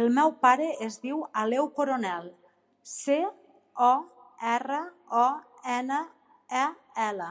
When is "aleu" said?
1.40-1.70